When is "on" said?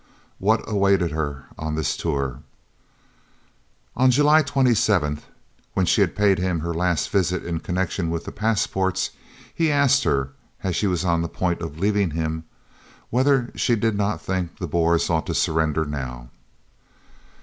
1.59-1.75, 3.95-4.09, 11.05-11.21